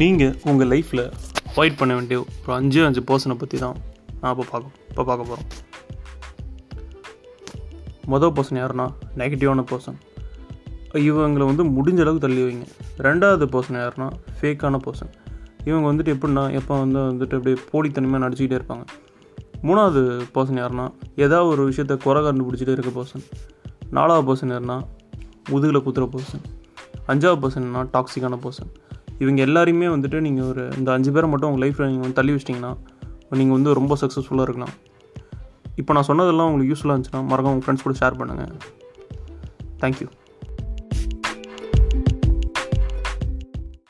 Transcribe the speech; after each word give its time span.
நீங்கள் 0.00 0.34
உங்கள் 0.44 0.68
லைஃப்பில் 0.68 1.10
அவாய்ட் 1.50 1.76
பண்ண 1.76 1.94
வேண்டிய 1.94 2.18
ஒரு 2.20 2.52
அஞ்சு 2.54 2.84
அஞ்சு 2.84 3.00
பர்சனை 3.00 3.34
பற்றி 3.34 3.58
தான் 3.58 3.76
நான் 4.20 4.38
இப்போ 4.38 4.44
பார்க்க 4.50 4.90
இப்போ 4.90 5.04
பார்க்க 5.04 5.24
போகிறோம் 5.24 5.46
மொதல் 8.12 8.32
பர்சன் 8.32 8.60
யாருன்னா 8.62 8.86
நெகட்டிவான 9.16 9.62
பர்சன் 9.62 9.96
இவங்களை 10.94 11.44
வந்து 11.44 11.64
முடிஞ்ச 11.64 12.00
அளவுக்கு 12.00 12.26
தள்ளி 12.26 12.42
வைங்க. 12.42 12.66
ரெண்டாவது 12.98 13.46
பர்சன் 13.46 13.78
யாருன்னா 13.80 14.08
ஃபேக்கான 14.40 14.80
பர்சன் 14.86 15.10
இவங்க 15.64 15.92
வந்துட்டு 15.92 16.14
எப்படின்னா 16.14 16.52
எப்போ 16.52 16.78
வந்து 16.78 16.98
வந்துட்டு 16.98 17.36
அப்படியே 17.36 17.56
போலித்தனமாக 17.72 18.28
நடிச்சுக்கிட்டே 18.28 18.58
இருப்பாங்க. 18.60 18.84
மூணாவது 19.62 20.26
பர்சன் 20.34 20.60
யாருன்னா 20.62 20.86
ஏதாவது 21.16 21.48
ஒரு 21.48 21.72
விஷயத்த 21.72 21.96
குறை 21.96 22.22
கண்டுபிடிச்சிட்டே 22.22 22.72
இருக்க 22.72 22.90
பர்சன் 22.90 23.24
நாலாவது 23.90 24.26
பர்சன் 24.30 24.52
யாருன்னா 24.54 24.78
முதுகில் 25.50 25.84
குத்துற 25.86 26.06
பர்சன் 26.14 26.44
அஞ்சாவது 27.06 27.40
பர்சன்னா 27.42 27.82
டாக்ஸிக்கான 27.92 28.38
பர்சன் 28.42 28.70
இவங்க 29.18 29.40
எல்லாரையுமே 29.46 29.86
வந்துட்டு 29.94 30.18
நீங்கள் 30.26 30.46
ஒரு 30.46 30.62
இந்த 30.78 30.88
அஞ்சு 30.96 31.12
பேரை 31.12 31.28
மட்டும் 31.30 31.50
உங்கள் 31.50 31.64
லைஃப்பில் 31.64 31.88
நீங்கள் 31.90 32.06
வந்து 32.06 32.18
தள்ளி 32.20 32.32
வச்சிட்டிங்கன்னா 32.36 32.72
நீங்கள் 33.40 33.56
வந்து 33.58 33.72
ரொம்ப 33.80 33.94
சக்ஸஸ்ஃபுல்லாக 34.00 34.46
இருக்கலாம். 34.48 34.74
இப்போ 35.80 35.92
நான் 35.92 36.08
சொன்னதெல்லாம் 36.10 36.48
உங்களுக்கு 36.50 36.72
யூஸ்ஃபுல்லாக 36.72 36.96
இருந்துச்சுன்னா 36.96 37.22
மறக்காம 37.32 37.54
உங்கள் 37.54 37.64
ஃப்ரெண்ட்ஸ் 37.64 37.86
கூட 37.86 37.96
ஷேர் 38.02 38.18
பண்ணுங்கள் 38.20 38.54
தேங்க்யூ 39.82 40.08